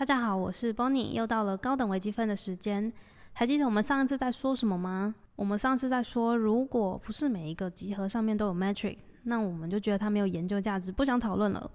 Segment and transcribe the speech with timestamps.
[0.00, 2.90] 大家好，我是 Bonnie，又到了高等微积分的时间。
[3.34, 5.14] 还记得我们上一次在说什么吗？
[5.36, 11.70] 我们上次在说，如果不是每一个集合上面都有 metric，那我们就觉得它没有研究价值，不想讨论了。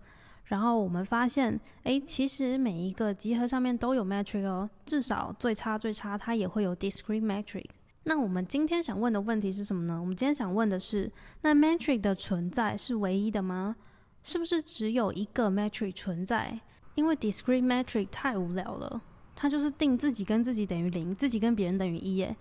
[0.45, 7.65] 然后我们发现，诶，其实每一个集合上面都有 metric 哦，至少最差最差它也会有 discrete metric。
[8.05, 10.01] 那我们今天想问的问题是什么呢？
[10.01, 11.11] 我们今天想问的是，
[11.43, 13.75] 那 metric 的存在是唯一的吗？
[14.23, 16.59] 是不是只有一个 metric 存在？
[16.95, 19.01] 因为 discrete metric 太无聊了，
[19.35, 22.35] 它就是定自己跟自己等于零，自己跟别人等于一耶，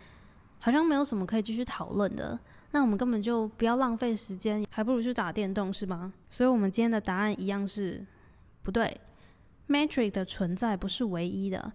[0.59, 2.39] 好像没有什么可以继续讨论的。
[2.71, 6.13] 那我们根本就不要浪费时间，还不如去打电动，是吗？
[6.31, 8.05] 所以，我们今天的答案一样是
[8.63, 9.01] 不对。
[9.69, 11.73] metric 的存在不是唯一的。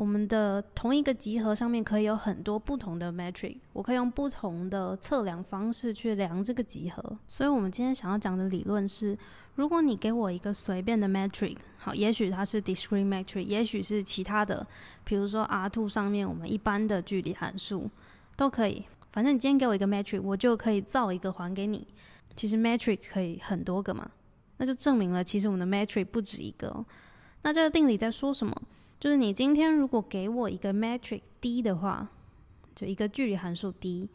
[0.00, 7.18] 我们的同一个集合上面可以有很多不同的 metric，我可以用不同的测量方式去量这个集合。
[7.28, 9.14] 所以，我们今天想要讲的理论是：
[9.56, 14.66] 如果你给我一个随便的 metric，好，也许它是 discrete metric，也许是其他的，
[15.04, 17.90] 比如说 R2 上面我们一般的距离函数
[18.36, 18.86] 都可以。
[19.10, 21.86] 反正你今天给我一个 metric，我就可以造一个还给你。
[22.34, 24.10] 其实 metric 可以很多个嘛，
[24.56, 26.82] 那就证明了其实我们的 metric 不止一个。
[27.42, 28.62] 那这个定理在说什么？
[29.00, 32.06] 就是你今天如果给我一个 metric d 的话，
[32.74, 34.06] 就一个距离函数 d，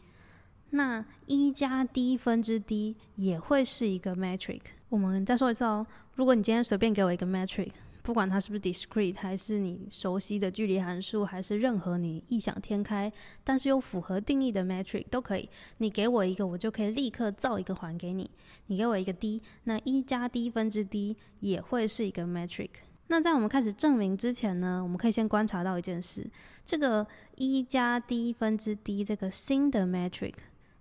[0.69, 4.61] 那一加 d 分之 d 也会是一个 metric。
[4.89, 7.71] 我们再说一次哦，如果你今天随便给我一个 metric，
[8.03, 13.11] 不管它是不是 discrete，还是你熟悉的距离函数，还是任何你异想天开
[13.43, 15.49] 但是又符合定义的 metric 都可以。
[15.77, 18.29] 你给我一个，我就可以立刻造一个还给你。
[18.67, 22.69] 你给我一个 d，那一加 d 分之 d 也会是一个 metric。
[23.07, 26.27] 那在我们开始证明之前呢，我们可以先观察到一件事：
[26.65, 30.33] 这个一加 d 分之 d 这个新的 metric，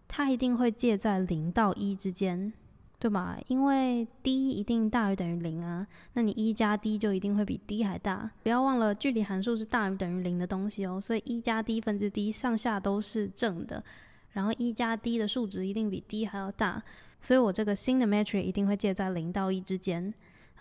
[0.08, 2.50] 它一定会介在零到一之间，
[2.98, 3.38] 对吧？
[3.48, 8.30] 因为 d 一定大于等于零啊，那你一加 d 就一定会比 d 还大。
[8.42, 13.84] 不要忘了，距离函数是大于等于零的东西哦，所以一加 d 分之 d 上下都是正的，
[14.32, 16.82] 然后一加 d 的数值一定比 d 还要大，
[17.20, 20.14] 所以我这个新的 metric 一定会介在零到一之间。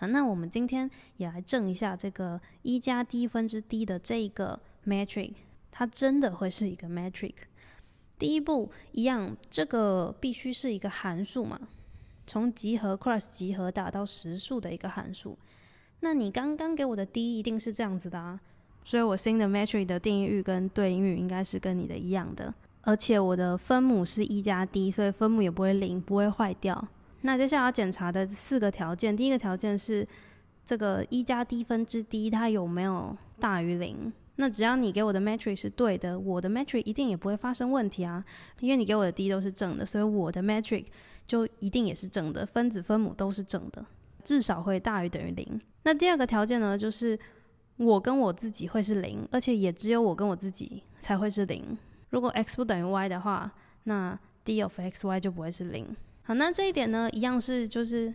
[0.06, 5.32] 那我们今天也来证一下这个一加 d 分之 d 的这个 metric，
[5.70, 7.34] 它真的会是一个 metric。
[8.18, 11.58] 第一步一样，这个必须是一个函数嘛，
[12.26, 15.36] 从集合 cross 集合打到实数的一个函数。
[16.00, 18.40] 那你刚刚给我的 d 一定是这样子的啊，
[18.84, 26.86] 所以我新的 metric 的定义域跟对应域应该是跟你的一样的，而且我的分母是一加 d，所以分母也不会零，不会坏掉。
[27.26, 30.06] 那接下来要检查的四个条件，第一个条件是
[30.62, 34.12] 这个一加 d 分之 d 它有没有大于零？
[34.36, 38.22] 那只要你给我的 metric 是对的，我的 metric 一定也不会发生问题啊，
[38.60, 40.84] 因为你给我的 d 都是正的，所以我的 metric
[41.26, 43.86] 就一定也是正的，分子分母都是正的，
[44.22, 45.58] 至少会大于等于零。
[45.84, 47.18] 那第二个条件呢，就是
[47.78, 51.78] 我跟我自己会是零，而且也只有我跟我自己才会是零。
[52.10, 53.50] 如果 x 不等于 y 的话，
[53.84, 55.96] 那 d of x y 就不会是零。
[56.24, 58.12] 好，那这一点呢，一样是就是，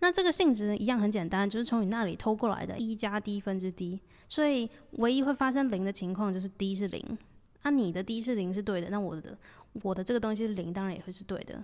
[0.00, 7.18] 那这个性质一样很简单，就是从你那里偷过来的，一加 d 分之 d，所以唯一会发生零的情况就是 d 是零。
[7.62, 9.36] 啊，你的 d 是零是对的，那我的
[9.82, 11.62] 我的这个东西是零，当然也会是对的。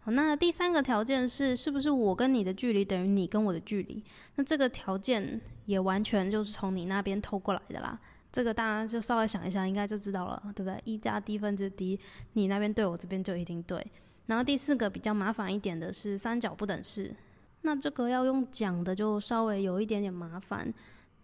[0.00, 4.04] 好，那第三个条件是，是不是我跟你的距离等于你跟我的距离？
[4.36, 7.98] 那这个条件也完全就是从你那边偷过来的啦。
[8.30, 10.80] 这个大家就稍微想一想，应该就知道了，对不对？
[10.84, 11.98] 一加 d 分之 d，
[12.34, 13.84] 你那边对我这边就一定对。
[14.30, 17.12] 然后第四个比较麻烦一点的是三角不等式，
[17.62, 20.72] 那这个要用讲的就稍微有一点点麻烦。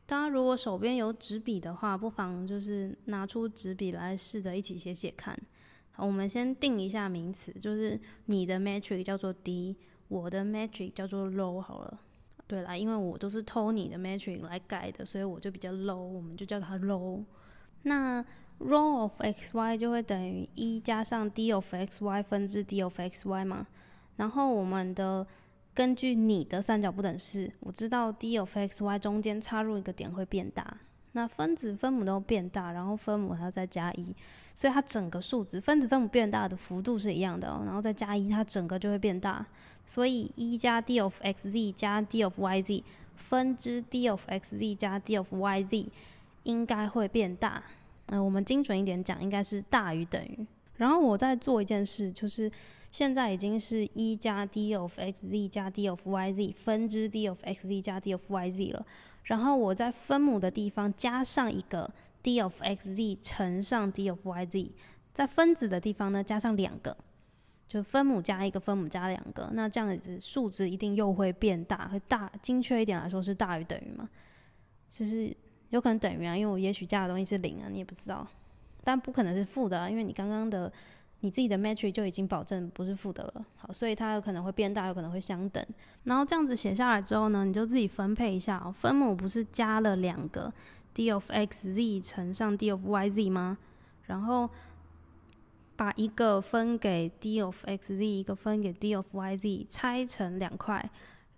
[0.06, 5.38] 大家如果手边有纸笔的话，不妨就是拿出纸笔来试着一起写写看。
[5.96, 9.76] 我们先定一下名词，就是你的 metric 叫做 d，
[10.08, 12.00] 我的 metric 叫做 low 好了。
[12.48, 17.22] 对啦，因为我都是偷你的 metric 来改的，所以我就比较 low，我们就叫它 low。
[17.82, 18.24] 那
[18.58, 23.66] rho of x y 就会等于一加上 d of x y 分之 d of x y 嘛，
[24.16, 25.26] 然后我们的
[25.74, 30.78] 根据你的三角不等式，我知道 d of x y 中间插入一个点会变大，
[31.12, 34.14] 那分子分母都变大，然后分母还要再加一，
[34.54, 39.44] 所以它整个数值分子分母变大的幅度是一样的哦，然后再加一，它整个就会变大，
[39.84, 42.82] 所以一加 d of x z 加 d of y z
[43.14, 45.90] 分之 d of x z 加 d of y z
[46.44, 47.62] 应该会变大。
[48.06, 50.46] 嗯，我们精准一点讲，应该是大于等于。
[50.76, 52.50] 然后我再做一件事，就是
[52.90, 57.98] 现在已经是一加 d of x z 加 d of y z 分之 d of x z 加
[57.98, 58.86] d of y z 了。
[59.24, 61.92] 然后我在分母的地方加上一个
[62.22, 64.70] d of x z 乘上 d of y z，
[65.12, 66.96] 在分子的地方呢加上两个，
[67.66, 74.08] 就分母加一个，分母加两个，那这样子数值一定又会变大，会大，精确一点来说是大于等于嘛。
[74.88, 75.36] 就是
[75.70, 78.26] 有可能等于啊，因为我也许加的东西是零啊，你也不知道，
[78.84, 80.72] 但不可能是负的啊，因为你刚刚的
[81.20, 83.46] 你自己的 metric 就已经保证不是负的了。
[83.56, 85.64] 好，所以它有可能会变大，有可能会相等。
[86.04, 88.70] 然后这样子写下来之后呢，你就自己分配一下哦。
[88.70, 90.52] 分母不是加了两个
[90.94, 93.58] d of x z 乘上 d of y z 吗？
[94.04, 94.48] 然后
[95.74, 100.88] 把一个分给 d of x z，一个分给 d of y z，拆成两块，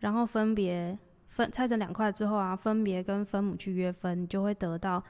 [0.00, 0.98] 然后分别
[1.38, 5.00] 分拆成两块之后啊，分别跟分母去约分，就会得到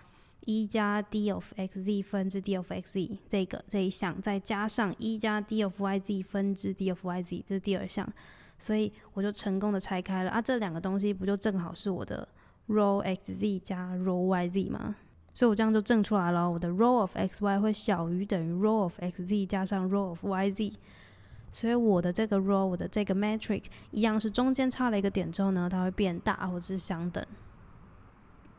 [0.45, 6.23] 一加 d of x z 分之 d of x z 这个这一项，再加上一加 d of y z
[6.23, 8.07] 分之 d of y z，这是第二项，
[8.59, 10.31] 所以我就成功的拆开了。
[10.31, 12.29] 啊，这两个东西不就正好是我的
[12.69, 14.97] row x z 加 row y z 吗？
[15.33, 20.75] 所以我这样就证出来了，我的 row of x y 会小于等于 row of x z 加上 row of y z，
[21.53, 27.25] 所以我的这个 row，我的这个 metric 一样是中间差了一个点之后呢，它会变大或者是相等。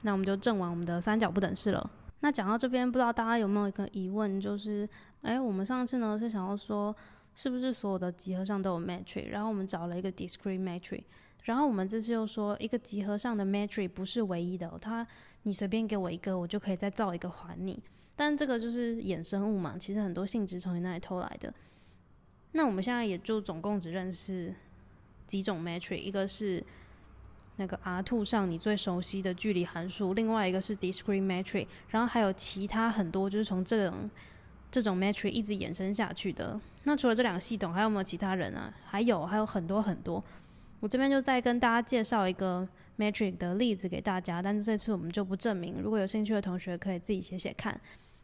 [0.01, 1.89] 那我们就证完我们的三角不等式了。
[2.21, 4.87] 那讲到这边，不知道大家有没有一个疑问，就是，
[5.21, 6.93] 哎，我们上次呢是想要说，
[7.33, 11.03] 是不是所有的集合上都有 metric，然后我们找了一个 discrete metric，
[11.43, 15.05] 然后我们这次又说，一个集合上的 metric 不是唯一的，它
[15.43, 17.81] 你随便给我一个，我就可以再造一个还你。
[18.15, 21.53] 但这个就是衍生物嘛，其实很多性质从你那里偷来的。
[22.59, 24.53] 那我们现在也就总共只认识
[25.25, 26.61] 几种 metric，一个是
[27.55, 34.09] 那个 R two 上你最熟悉的距离函数，另外一个是 discrete metric，然后还有其他很多就是从这种
[34.69, 36.59] 这种 metric 一直延伸下去的。
[36.83, 38.73] 那除了这两个系统，还有没有其他人啊？
[38.85, 40.21] 还有，还有很多很多。
[40.81, 42.67] 我这边就再跟大家介绍一个。
[42.99, 45.81] metric 的例子给大家，但是这次我们就不证明。
[45.81, 47.79] 如果有兴趣的同学可以自己写写看。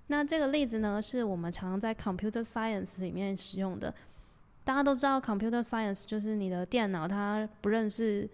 [0.07, 3.95] 那这个例子呢，是我们常常在 computer science 里面使用的。
[4.65, 8.29] 大家都知道 computer science 就是你的电脑它不认识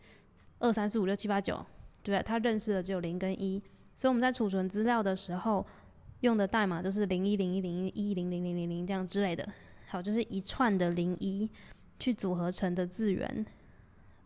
[0.59, 1.57] 二三四五六七八九，
[2.01, 2.23] 对不对？
[2.23, 3.61] 它认识的只有零跟一，
[3.95, 5.63] 所以我们在储存资料的时候
[6.21, 9.47] 用的代码就是零一零一零一零零零零零这样之类的。
[9.89, 11.49] 好，就是一串的零一
[11.99, 13.45] 去组合成的字元，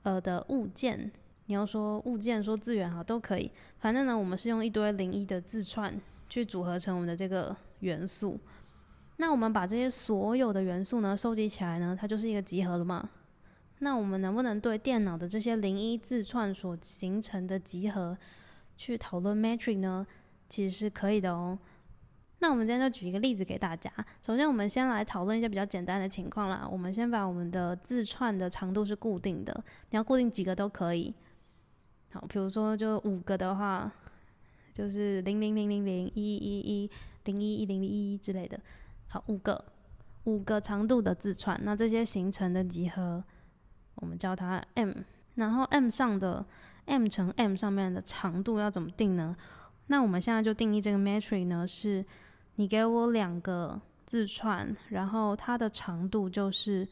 [0.03, 1.11] 呃的物件。
[1.47, 3.51] 你要说物件，说资源，哈，都可以。
[3.79, 5.99] 反正呢，我们是用一堆零一的字串
[6.29, 8.39] 去组合成我们的这个元素。
[9.17, 13.09] 那我们把这些所有的元素呢收集起来呢，它就是一个集合了嘛？
[13.79, 18.17] 那我们能不能对电脑的这些零一字串所形成的集合
[18.77, 20.05] 去讨论 metric 呢？
[20.47, 21.57] 其实是可以的哦。
[22.39, 23.91] 那我们今天就举一个例子给大家。
[24.21, 26.67] 首先，我们先来讨论一些比较简单的情况啦。
[26.69, 31.13] 我们先把我们的字串的长度是固定的，你要固定几个都可以。
[32.11, 33.91] 好，比如说就五个的话，
[34.73, 36.91] 就是零零零零零一一一
[37.23, 38.59] 零一一零一一之类的。
[39.07, 39.65] 好，五个
[40.25, 43.23] 五个长度的字串，那这些形成的集合，
[43.95, 44.91] 我们叫它 m。
[45.35, 46.45] 然后 m 上的
[46.85, 49.35] m 乘 m 上面的长度要怎么定呢？
[49.87, 52.05] 那我们现在就定义这个 matrix 呢，是
[52.55, 56.87] 你给我两个字串，然后它的长度就是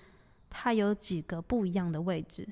[0.49, 2.47] 它有几个不一样的位置。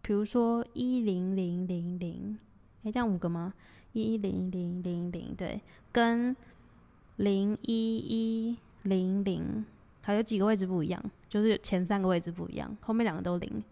[0.00, 2.38] 比如说一零零零零，
[2.82, 3.52] 哎，这样五个吗？
[3.92, 5.60] 一零零零零，对，
[5.92, 6.34] 跟
[7.16, 9.64] 零一一零零，
[10.02, 13.62] 还有几个位置不一样，就是前三个位置不一样，后面两个都零。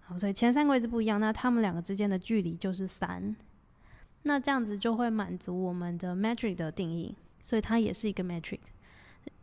[0.00, 3.34] 好，所以前三个位置不一样，那它们两个之间的距离就是三。
[4.22, 8.58] 那这样子就会满足我们的 metric 的定义，所以它也是一个 metric，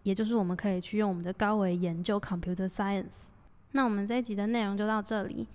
[0.04, 3.26] 也就是我们可以去用我们的高维研究 computer science。
[3.72, 5.48] 那我们这一集的内容就到这里。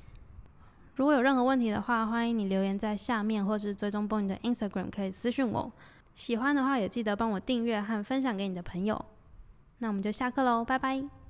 [0.97, 5.73] 如果有任何问题的话，欢迎你留言在下面，或是追踪 Boy 的 Instagram 可以私讯我。
[6.14, 9.02] 喜欢的话也记得帮我订阅和分享给你的朋友。
[9.83, 11.22] 那我们就下课喽，拜拜。